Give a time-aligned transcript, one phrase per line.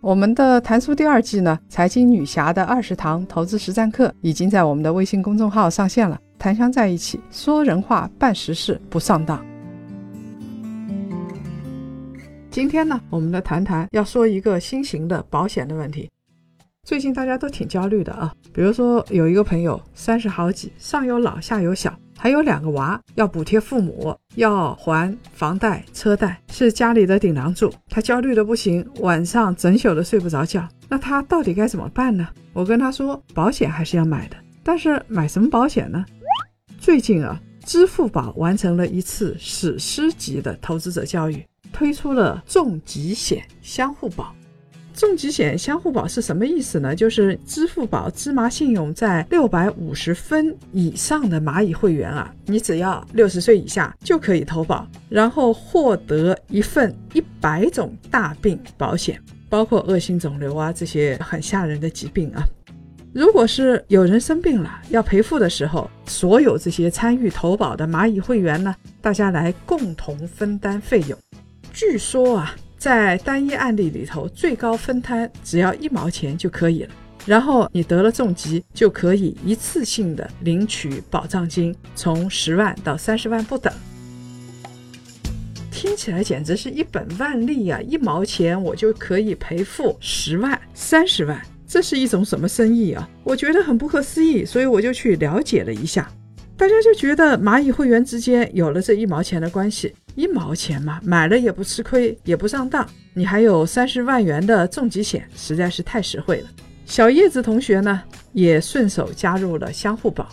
[0.00, 6.16] 我们的谈书第二季呢，财经女侠的二十堂投资实战课已经在我们的微信公众号上线了。
[6.38, 9.44] 谈商在一起，说人话，办实事，不上当。
[12.48, 16.08] 今天呢，我们的谈谈要说一个新型的保险的问题。
[16.88, 21.94] 最近大家都挺焦虑的啊，比如说有一个朋友三十好几，上有老下有小。
[22.16, 27.70] 还有两个娃要补贴父母，要还房贷、车贷，是家里的顶梁柱。
[27.90, 30.66] 他焦虑的不行，晚上整宿的睡不着觉。
[30.88, 32.26] 那他到底该怎么办呢？
[32.54, 36.02] 我跟他说，保险还是要买的，但是买什么保险呢？
[36.80, 44.34] 最近啊，支付宝完成了一次史诗级的投资者教育，推出了重疾险相互保。
[44.98, 46.92] 重疾险相互保是什么意思呢？
[46.92, 62.42] 就是支付宝芝麻信用在六百五十分以上的蚂蚁会员啊，你只要六十岁以下就可以投保，然后获得一份一百种大病保险，包括恶性肿瘤啊这些很吓人的疾病啊。
[63.12, 71.16] 如果是有人生病了要赔付的时候，所有这些参与投保的蚂蚁会员呢，大家来共同分担费用。
[71.72, 72.56] 据说啊。
[72.78, 76.90] 在单一案例里头，最高分摊只要一毛钱就可以了。
[77.26, 83.70] 然后你得了重疾，就可以一次性的领取保障金，从十万到三十万不等。
[85.70, 87.80] 听起来简直是一本万利呀！
[87.82, 93.08] 一毛钱我就可以赔付十万、三十万，这是一种什么生意啊？
[93.22, 96.10] 我觉得很不可思议，所以我就去了解了一下。
[96.56, 102.84] 大家就觉得蚂蚁会员之间有了这一毛钱的关系，一毛钱嘛，买了也不吃亏，也不上当。
[103.14, 106.48] 你还有三十万元的重疾险，实在是太实惠了。
[106.84, 108.02] 小叶子同学呢，
[108.32, 110.28] 也顺手加入了相互保。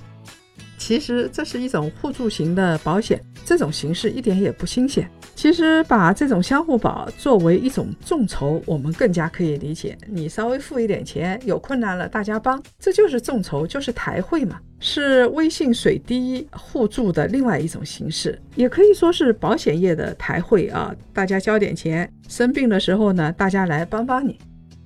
[0.78, 5.10] 其实这是一种互助型的保险，这种形式一点也不新鲜。
[5.36, 9.98] 其实把这种相互保作为一种众筹，我们更加可以理解。
[10.08, 20.96] 你稍微付一点钱，有困难了大家帮，这就是众筹，就是台会嘛，是微信水滴互助的另外一种形式，也可以说是保险业的台会啊。
[21.14, 24.40] 大家交点钱，生病的时候呢，大家来帮帮你。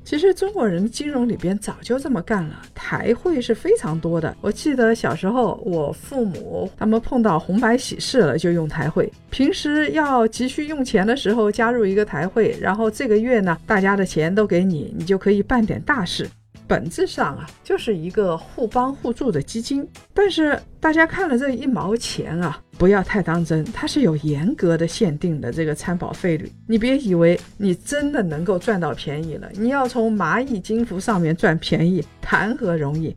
[0.10, 4.36] 其实中国人金融里边早就这么干了，台会是非常多的。
[4.42, 16.28] 我记得小时候，我父母他们碰到红白喜事了就用台会，平时要急需用钱的时候加入一个台会，然后这个月呢，大家的钱都给你，你就可以办点大事。
[16.70, 19.86] 本质上啊，就是一个互帮互助的基金。
[20.14, 26.52] 但是大家看了这一毛钱啊，不要太当真，它是有严格的限定的这个参保费率。
[26.68, 33.16] 你别以为你真的能够赚到便宜了，你要从蚂蚁金服上面赚便宜，谈何容易？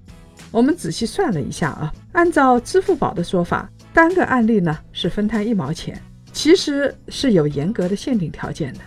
[0.51, 6.01] 我们仔细算了一下啊，按照支付宝的说法，单个案例呢是分摊一毛钱，
[6.33, 8.81] 其实是有严格的限定条件的。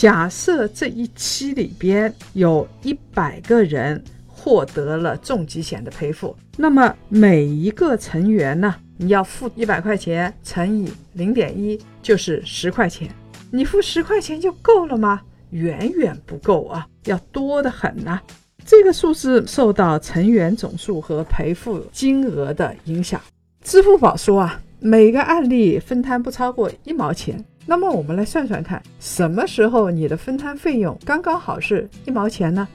[0.00, 13.14] 假设这一期里边有一百个人获得了重疾险的赔付，那么每一个成员呢，你要付一百块钱乘以零点一，就是十块钱。
[13.50, 15.20] 你付十块钱就够了吗？
[15.50, 18.18] 远远不够啊，要多得很呐。
[18.64, 23.20] 这个数字受到成员总数和赔付金额的影响。
[23.62, 27.44] 支付宝说啊，每个案例分摊不超过一毛钱。
[27.66, 32.66] 那么我们来算算看，什么时候你的分摊费用刚刚好是一毛钱呢？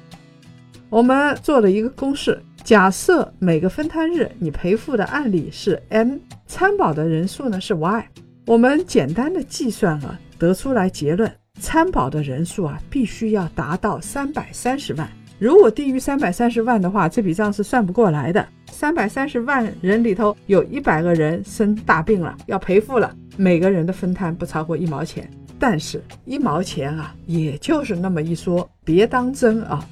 [0.90, 8.08] 我们做了一个公式，假设每个分摊日你赔付的案例是 n，参保的人数呢是 y，
[8.46, 11.30] 我们简单的计算了，得出来结论，
[11.60, 15.10] 参保的人数啊必须要达到三百三十万。
[15.38, 18.48] 如果低于三百三十万的话，这笔账是算不过来的。
[18.72, 23.14] 三百三十万人里头有一百个人生大病了，要赔付了。
[23.38, 25.30] 每个人的分摊不超过一毛钱，
[25.60, 29.88] 但是一毛钱啊，也就是那么一说，别当真啊。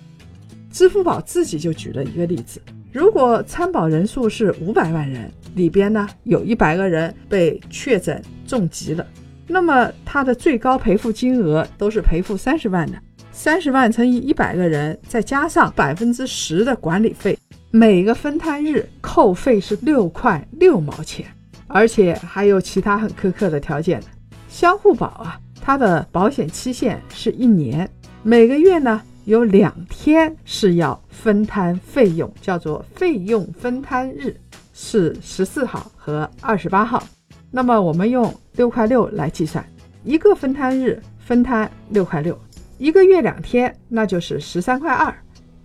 [0.71, 2.61] 支付宝自己就举了一个例子：
[2.91, 9.05] 如果参保人数是五百万人，里边呢有一百个人被确诊重疾了，
[9.45, 12.97] 那么他的最高赔付金额都是赔付三十万的，
[13.31, 17.37] 三十万乘以一百个人，再加上百分之十的管理费，
[17.69, 21.25] 每个分摊日扣费是六块六毛钱。
[21.68, 24.01] 而且还有其他很苛刻的条件，
[24.48, 27.89] 相互保啊，它的保险期限是一年，
[28.21, 34.36] 每个月呢有两天是要分摊费用，叫做费用分摊日，
[34.74, 37.04] 是十四号和二十八号。
[37.50, 39.65] 那么我们用六块六来计算，
[40.04, 42.38] 一个分摊日分摊六块六，
[42.77, 45.15] 一个月两天，那就是十三块二，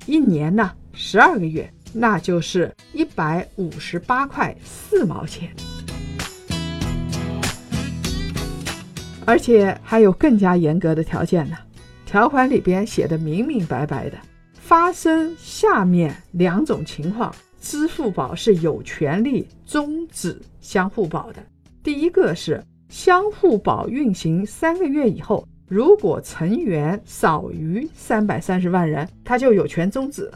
[0.07, 5.51] 一年呢十二个月，那就是一百五十八块四毛钱。
[9.29, 11.57] 而且还有更加严格的条件呢。
[12.07, 14.17] 条款里边写的明明白白的，
[14.55, 17.31] 发生下面两种情况，
[17.61, 21.43] 支付宝是有权利终止相互保的。
[21.83, 30.31] 第一个是相互保运行三个月以后，如果成员少于三百三十万人，它就有权终止。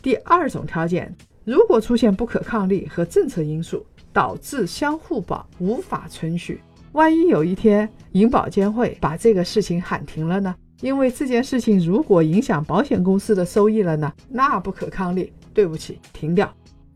[0.00, 1.12] 第二种条件，
[1.44, 6.60] 如果出现不可抗力和政策因素，导致相互保无法存续，
[6.92, 10.54] 万一有一天银保监会把这个事情喊停了呢？
[10.80, 16.52] 因为这件事情如果影响保险公司的收益了呢，那不可抗力，对不起，停掉。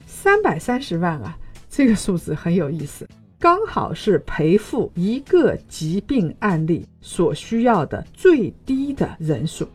[0.07, 1.37] 三百三十万啊，
[1.69, 3.07] 这个数字很有意思，
[3.39, 9.69] 刚好是赔付一个疾病案例所需要的最低的人数。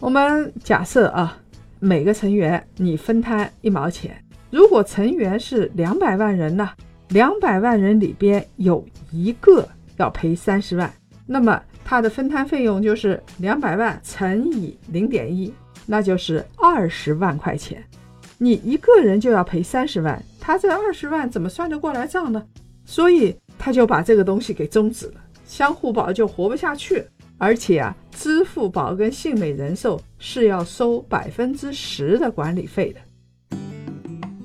[0.00, 1.38] 我们假设啊，
[1.78, 6.68] 每个成员你分摊一毛钱，如果成员是两百万人呢，
[7.10, 10.92] 两百万人里边有一个要赔三十万，
[11.26, 11.62] 那么。
[11.82, 15.52] 它的分摊费用就是两百万乘以零点一，
[15.86, 17.82] 那就是二十万块钱。
[18.38, 22.46] 你一个人就要赔三十万，他这二十万怎么算得过来账呢？
[22.84, 25.14] 所以他就把这个东西给终止了，
[25.44, 27.04] 相互保就活不下去。
[27.38, 33.00] 而且啊，支付宝跟信美人寿是要收百分之十的管理费的。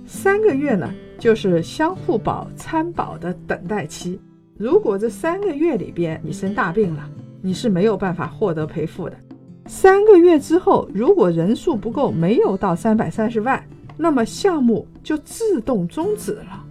[0.07, 4.19] 三个月呢，就是相互保参保的等待期。
[4.57, 7.10] 如果这三个月里边你生大病了，
[7.42, 9.18] 你是没有办法获得赔付的。
[9.66, 13.62] 三个月之后，如果人数不够，没有到三百三十万，
[13.98, 16.63] 那么项目就自动终止了。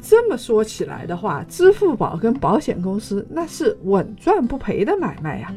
[0.00, 5.54] 这么说起来的话，支付宝跟保险公司那是稳赚不赔的买卖呀。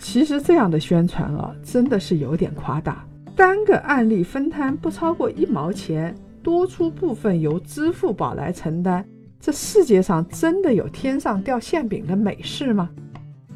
[0.00, 3.06] 其实这样的宣传啊，真的是有点夸大。
[3.36, 9.04] 单个案例分摊不超过一毛钱，多出部分由支付宝来承担，
[9.42, 12.88] 这世界上真的有天上掉馅饼的美事吗？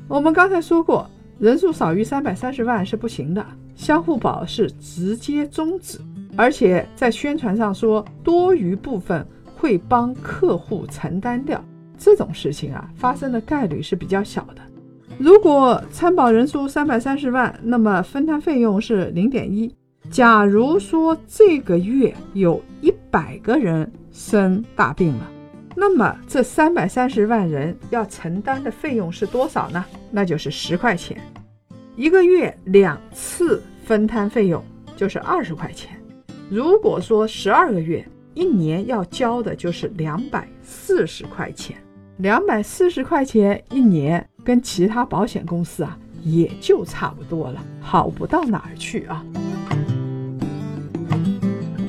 [0.09, 3.47] 我们刚才说过，人数少于三百三十万是不行的，
[3.77, 6.01] 相互保是直接终止，
[6.35, 9.25] 而且在宣传上说多余部分
[9.55, 11.65] 会帮客户承担掉，
[11.97, 14.63] 这种事情啊发生的概率是比较小的。
[15.19, 19.73] 如果参保人数三百三十万，那么分摊费用是零点一。
[20.11, 25.31] 假如说这个月有一百个人生大病了。
[25.79, 29.85] 那么这三百三十万人要承担的费用是多少呢？
[30.11, 31.21] 那就是十块钱，
[31.97, 34.65] 一个月两次分摊费用
[34.97, 35.95] 就是二十块钱。
[36.49, 38.03] 如果说十二个月，
[38.33, 41.77] 一年要交的就是两百四十块钱。
[42.17, 49.23] 两百四十块钱一年，跟其他保险公司啊也就差不多了，好不到哪儿去啊。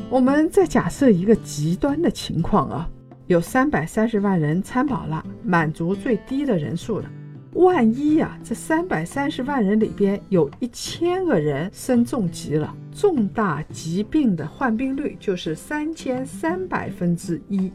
[0.09, 2.89] 我们再假设一个极端的情况啊。
[3.27, 7.11] 有三百三十万人参保了，满足最低的人数了。
[7.53, 17.69] 万一呀，这三百三十万人里边有一千个人生重疾了，重大疾病的患病率就是三千三百分之一。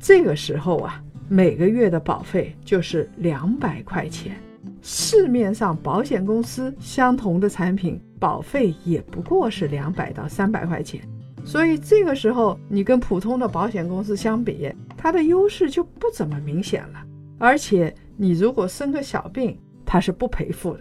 [0.00, 4.36] 这个时候啊，每个月的保费就是两百块钱。
[4.82, 11.00] 市面上保险公司相同的产品，保费也不过是两百到三百块钱。
[11.46, 17.02] 所以这个时候，你跟普通的保险公司相比，它的优势就不怎么明显了。
[17.38, 20.80] 而且你如果生个小病，它是不赔付的。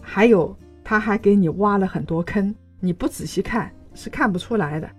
[0.00, 4.90] 还有，他还给你挖了很多坑，你不仔细看是看不出来的。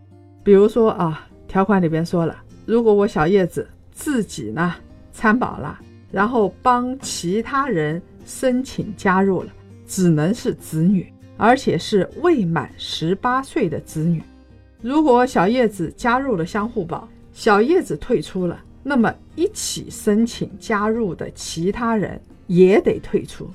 [0.44, 4.76] 比如说啊，条款里边说了，如果我小叶子自己呢
[5.12, 5.80] 参保了，
[6.12, 9.50] 然后帮其他人申请加入了，
[9.88, 11.12] 只能是子女。
[11.42, 14.22] 而且是未满十八岁的子女，
[14.80, 23.50] 如果小叶子加入了相互保，小叶子退出了，那么一起申请加入的其他人也得退出。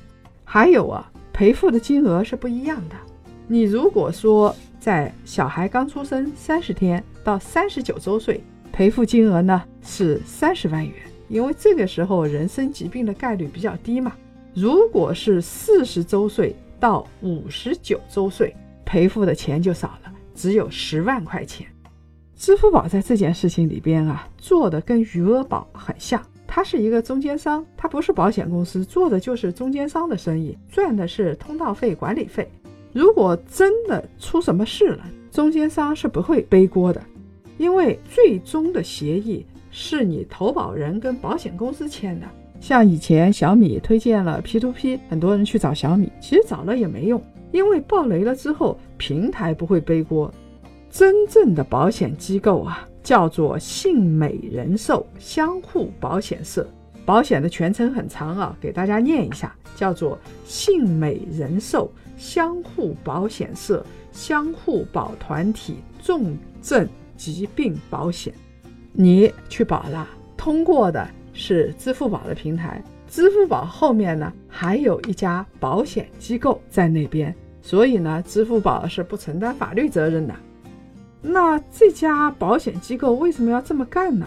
[0.45, 2.97] 还有啊，赔付的金额是不一样的。
[3.47, 10.93] 你如果说在小孩刚出生三十天到三十九周岁，赔付金额呢是三十万元，
[11.29, 14.13] 因为这个时候人生疾病的概率比较低嘛。
[14.55, 18.55] 如果是四十周岁，到五十九周岁
[18.85, 21.67] 赔付的钱就少了，只有十万块钱。
[22.37, 32.47] 支付宝在这件事情里边啊，做的跟余额宝很像，它是一个中间商，它不是保险公司，做的就是中间商的生意，赚的是通道费、管理费。
[32.93, 37.03] 如果真的出什么事了，中间商是不会背锅的，
[37.57, 42.27] 因为最终的协议是你投保人跟保险公司签的。
[42.61, 47.23] 像以前小米推荐了 P2P，很多人去找小米，其实找了也没用，
[47.53, 50.33] 因为爆雷了之后，平台不会背锅。
[50.91, 56.67] 真正的保险机构啊，叫做信美人寿相互保险社。
[57.05, 68.35] 保险的全称很长啊，给大家念一下，叫做信美人寿相互保险社相互保团体重症疾病保险。
[68.93, 71.07] 你去保了，通过的
[71.37, 80.35] 是支付宝的平台，支付宝后面呢还有一家保险机构在那边，所以呢，支付宝是不承担法律责任的。
[81.23, 84.27] 那这家保险机构为什么要这么干呢？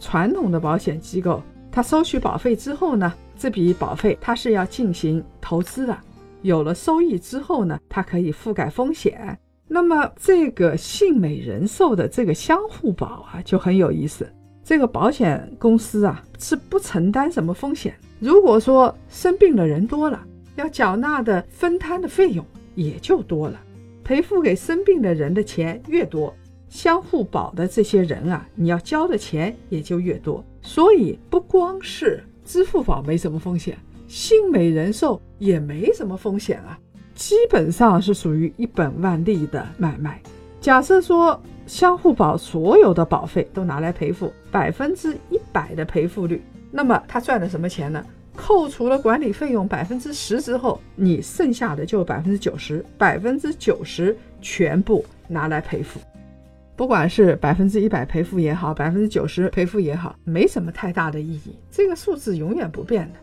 [0.00, 1.42] 传统的保险机构。
[1.70, 5.94] 它收取保费之后呢，这笔保费它是要进行投资的，
[6.40, 9.38] 有了收益之后呢，它可以覆盖风险。
[9.68, 14.26] 那么这个信美人寿的这个相互保啊，就很有意思。
[14.66, 20.20] 这个保险公司啊是不承担什么风险，如果说生病的人多了，
[20.56, 22.44] 要缴纳的分摊的费用
[22.74, 23.60] 也就多了，
[24.02, 26.34] 赔付给生病的人的钱越多。
[26.68, 36.76] 相互保的这些人啊，你要交的钱也就越多，所以不光是支付宝没什么风险，信美人寿也没什么风险啊，
[37.14, 40.20] 基本上是属于一本万利的买卖。
[40.60, 48.04] 假设说相互保所有的保费都拿来赔付，百分之一百的赔付率，那么他赚了什么钱呢？
[48.34, 55.98] 扣除了管理费用百分之十之后，你剩下的就百分之九十，百分之九十全部拿来赔付。
[56.76, 61.56] 不管是百分之一百赔付也好，百分之九十赔付也好，没什么太大的意义。
[61.70, 63.18] 这个数字永远不变的。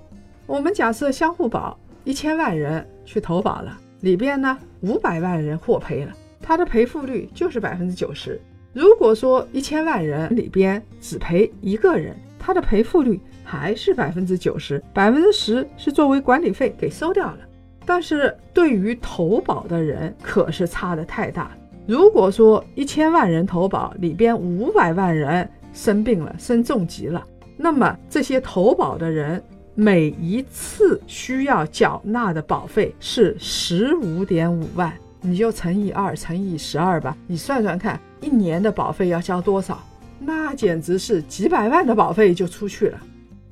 [0.48, 6.12] 我们假设相互保一千万人去投保了，里边呢五百万人获赔了，
[6.44, 8.40] 它的赔付率就是百分之九十。
[8.74, 17.40] 如果说一千万人里边只赔一个人，它的赔付率还是百分之九十，百分之十是作为管理费给收掉了。
[17.86, 21.52] 但是对于投保的人可是差的太大。
[21.86, 27.26] 如果说一千万人投保里边五百万人生病了、生重疾了，
[27.58, 29.44] 那么这些投保的人
[29.76, 34.94] 每一次需要缴纳的保费是十五点五万，
[35.26, 39.82] 你就乘以二，乘以十二吧，你算算看，一年的保费要交多少？
[40.20, 43.00] 那简直是几百万的保费就出去了。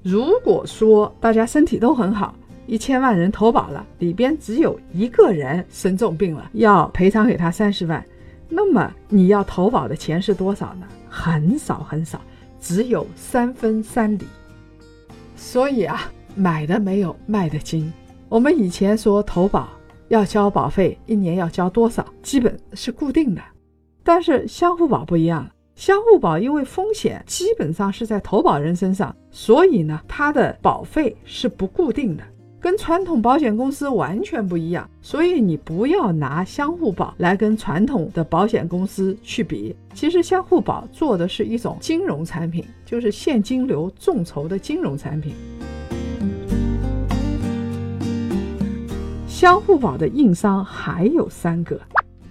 [0.03, 2.35] 如果说大家身体都很好，
[2.67, 8.03] 一千万人投保了，里边只有一个人生重病了，要赔偿给他三十万。
[8.49, 10.85] 那么你要投保的钱是多少呢？
[11.09, 12.19] 很少很少，
[12.59, 14.25] 只有三分三厘。
[15.37, 17.91] 所以啊，买的没有卖的精。
[18.27, 19.69] 我们以前说投保
[20.11, 23.41] 要交保费，一年要交多少，基本是固定的。
[24.03, 32.23] 但是相互保不一样，相互保因为风险基本上是在投保人身上，所以呢，它的保费是不固定的。
[32.59, 39.73] 跟传统保险公司完全不一样，所以你不要拿相互保来跟传统的保险公司去比。
[39.93, 45.33] 其实相互保做的是一种金融产品，就是现金流众筹的金融产品。
[49.41, 51.81] 相互保的硬伤还有三个，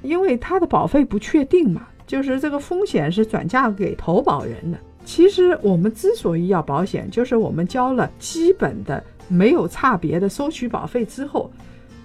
[0.00, 4.78] 因为它的保费不确定嘛，就是这个风险是转嫁给投保人的。
[5.04, 9.02] 其实我们之所以要保险，就是我们交了基本的。
[9.26, 11.50] 没有差别的收取保费之后，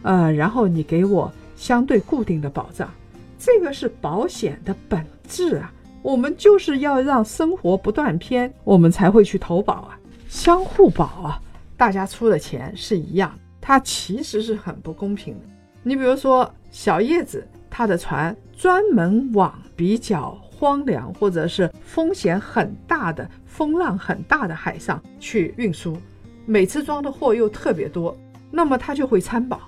[0.02, 2.90] 呃，然后你给我相对固定的保障，
[3.38, 5.72] 这个是保险的本质啊。
[6.02, 10.00] 我们就是要让生活不断偏，我们才会去投保啊。
[10.28, 11.40] 相互保啊，
[11.78, 13.32] 大家出的钱是一样，
[13.68, 15.46] 它其实是很不公平的。
[15.82, 25.98] 你比如说小叶子，他的船专门往比较荒凉或者是风险很大的、风浪很大的海上去运输。
[26.46, 28.16] 每次装的货又特别多，
[28.52, 29.60] 那么他就会参保。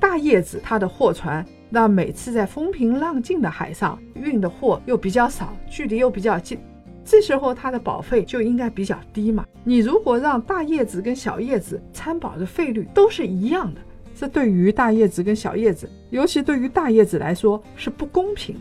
[0.00, 6.58] 大叶子他的货船，那每次在风平浪静的海上运的货又比较少，距离又比较近，
[7.04, 9.46] 这时候它的保费就应该比较低嘛。
[9.68, 13.80] 你如果让大叶子跟小叶子参保的费率都是一样的，
[14.14, 18.60] 这对于大叶子跟小叶子，尤其对于大叶子来说是不公平的。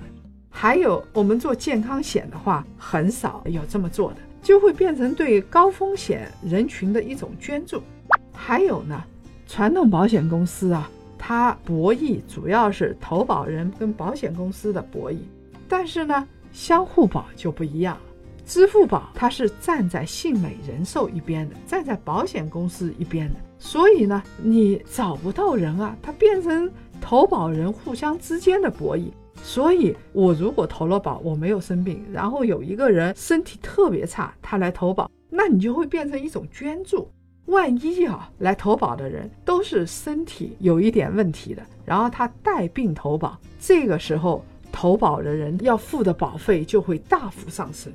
[0.50, 4.18] 还有我们做健康险的话，很少有这么做的。
[4.42, 7.84] 就会变成对高风险人群的一种捐助。
[8.34, 9.04] 还有呢，
[9.48, 15.18] 传统保险公司啊，它博弈主要是投保人跟保险公司的博弈。
[15.68, 17.96] 但是呢，相互保就不一样。
[18.46, 26.72] 支付宝它是站在信美人寿一边的，站在保险公司一边的，所以呢，你找不到人啊，它变成
[27.02, 29.10] 投保人互相之间的博弈。
[29.44, 37.08] 所以，我如果投了保，我没有生病，然后有一个人身体特别差，他来投保，那你就会变成一种捐助。
[37.48, 47.94] 万一啊，来投保的人都是身体有一点问题的，然后他带病投保，这个时候投保的人要付的保费就会大幅上升。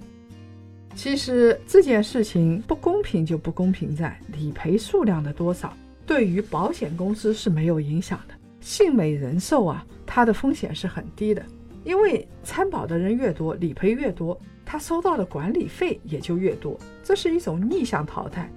[0.95, 5.73] 其实这件事情不公平就不公平在理赔数量的多少，
[6.05, 8.35] 对于保险公司是没有影响的。
[8.61, 11.43] 信美人寿啊，它的风险是很低的，
[11.85, 18.51] 因为参保的人越多，理赔越多，它收到的管理费也就越多，这是一种逆向淘汰。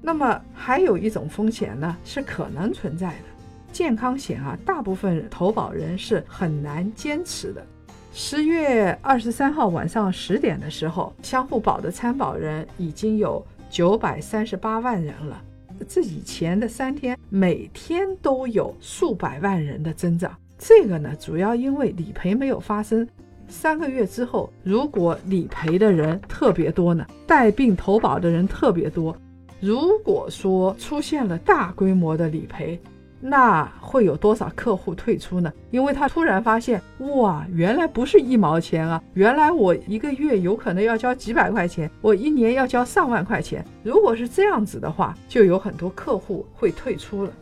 [0.00, 3.24] 那么还有一种风险呢，是可能存在的，
[3.72, 7.66] 健康险啊，大部分投保人是很难坚持的。
[8.12, 15.40] 十月二十三号晚上十点的时候，相互保的参保人已经有九百三十八万人了。
[15.88, 20.36] 这以前的三天，每天都有数百万人的增长。
[20.58, 23.06] 这个呢，主要因为理赔没有发生。
[23.46, 29.16] 三个月之后，如果理赔的人特别多呢，带病投保的人特别多，
[29.60, 32.80] 如果说出现了大规模的理赔。
[33.20, 35.52] 那会有多少客户退出呢？
[35.70, 39.02] 因为他突然发现，哇，原来不是一毛钱啊！
[39.14, 43.64] 原来我一个月有可能要交几百块钱，我一年要交上万块钱。
[43.82, 47.32] 如果是这样子的话，就有很多客户会退出了。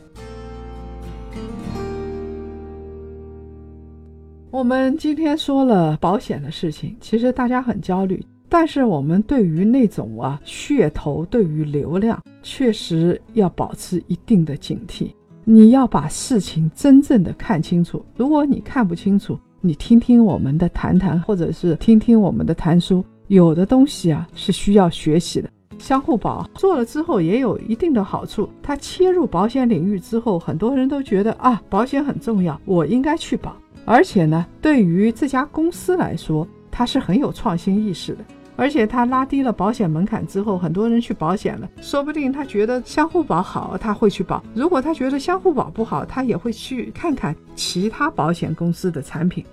[4.50, 15.11] 我们今天说了保险的事情，其实大家很焦虑，但是我们对于那种啊噱头，对于流量，确实要保持一定的警惕。
[15.48, 18.04] 你要把事情真正的看清楚。
[18.16, 25.48] 如果你看不清楚，你听听我们的谈谈，或者是听听我们的谈书，有的东西啊是需要学习的。
[25.78, 28.48] 相互保做了之后也有一定的好处。
[28.60, 33.56] 它切入保险领域之后，很多人都觉得啊，保险很重要，我应该去保。
[33.84, 38.24] 而且呢，对于这家公司来说，它是很有创新意识的。
[38.57, 41.69] 而且他拉低了保险门槛之后，很多人去保险了。
[41.81, 49.45] 说不定他觉得相互保好，他会去保；如果他觉得相互保不好，他也会去看看其他保险公司的产品。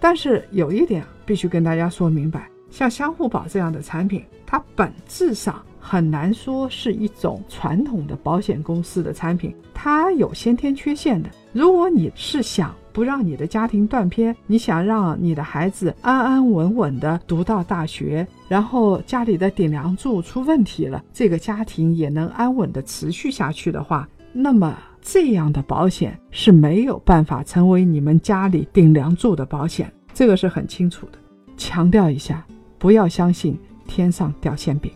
[0.00, 11.28] 但是有一点必须跟大家说明白：像相互保这样的产品，它本质上很难说是一种传统的保险公司的产品，它有先天缺陷的。
[11.52, 31.18] 如果你是想，不让你的家庭断片，你想让你的孩子安安稳稳的读到大学，然后家里的顶梁柱出问题了，这个家庭也能安稳的持续下去的话，那么这样的保险是没有办法成为你们家里顶梁柱的保险，这个是很清楚的。
[31.56, 32.44] 强调一下，
[32.80, 33.56] 不要相信
[33.86, 34.90] 天上掉馅饼。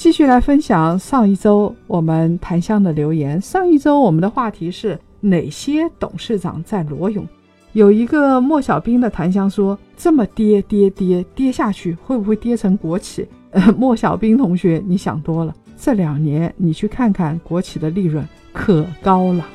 [0.00, 3.38] 继续来分享上一周我们檀香的留言。
[3.38, 7.22] 上一周我们的话题是哪些董事长在裸泳？
[7.74, 13.28] 有一个莫小兵的檀香说：“这么跌跌跌跌下去，会不会跌成国企？”
[13.76, 15.54] 莫小兵同学，你想多了。
[15.76, 19.46] 这两年你去看看国企的利润可高了。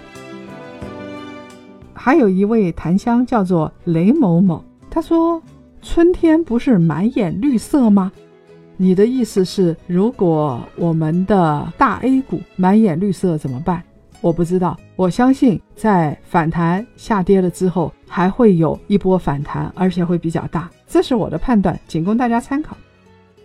[1.91, 5.41] 还有一位檀香叫做雷某某，他说
[5.81, 8.11] ：“春天不是满眼绿色吗？”
[8.77, 13.81] 你的意思是，如果我们的大 A 股满眼绿色怎么办？
[14.19, 14.77] 我不知道。
[14.97, 20.69] 我相信在反弹下跌了之后，还会有一波反弹，而且会比较大。
[20.87, 22.75] 这是我的判断，仅供大家参考。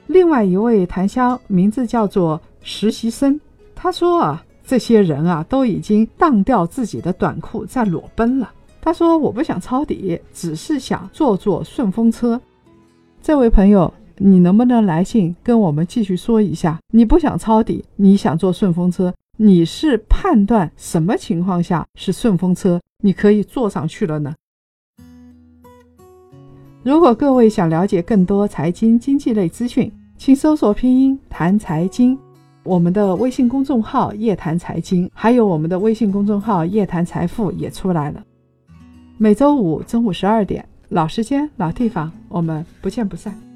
[0.08, 3.40] 另外一位檀香名字叫做实习生，
[3.74, 8.50] 他说啊，这些人啊都已经当掉自己的短裤在裸奔了。
[8.80, 12.40] 他说我不想抄底，只是想坐坐顺风车。
[13.22, 13.92] 这位朋友。
[14.22, 16.78] 你能不能来信跟我们继续说一下？
[16.92, 24.34] 你不想抄底，你想坐顺风车，你是判断什么情况下是顺风车，你可以坐上去了呢？
[26.82, 32.18] 如果各位想了解更多财经经济类资讯，请搜索拼音谈财经，
[32.62, 38.22] 我们的微信公众号夜谈财经，还有我们的微信公众号夜谈财富也出来了。
[39.16, 43.49] 每周五中午十二点，老时间老地方，我们不见不散。